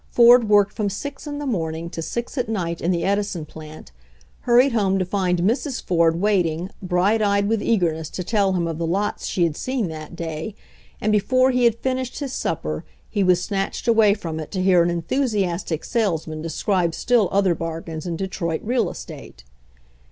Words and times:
Ford 0.09 0.49
worked 0.49 0.73
from 0.73 0.89
six 0.89 1.27
in 1.27 1.37
the 1.37 1.45
morning 1.45 1.87
to 1.91 2.01
six 2.01 2.35
at 2.35 2.49
night 2.49 2.81
in 2.81 2.89
the 2.89 3.03
Edison 3.03 3.45
plant, 3.45 3.91
hurried 4.39 4.71
home 4.71 4.97
to 4.97 5.05
find 5.05 5.41
Mrs. 5.41 5.79
Ford 5.79 6.19
waiting, 6.19 6.71
bright 6.81 7.21
eyed 7.21 7.47
with 7.47 7.61
eagerness 7.61 8.09
to 8.09 8.23
tell 8.23 8.53
him 8.53 8.65
of 8.65 8.79
the 8.79 8.87
lots 8.87 9.27
she 9.27 9.43
had 9.43 9.55
seen 9.55 9.89
that 9.89 10.15
day, 10.15 10.55
and 10.99 11.11
before 11.11 11.51
he 11.51 11.65
had 11.65 11.75
finished 11.75 12.17
his 12.17 12.33
supper 12.33 12.83
he 13.11 13.23
was 13.23 13.43
snatched 13.43 13.87
away 13.87 14.15
from 14.15 14.39
it 14.39 14.49
to 14.49 14.63
hear 14.63 14.81
an 14.81 14.89
enthusiastic 14.89 15.83
salesman 15.85 16.41
describe 16.41 16.95
still 16.95 17.29
other 17.31 17.53
bargains 17.53 18.07
in 18.07 18.15
Detroit 18.15 18.61
real 18.63 18.89
estate. 18.89 19.43